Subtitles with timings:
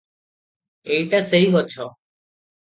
[0.95, 1.79] ଏଇଟା ସେଇ ଗଛ।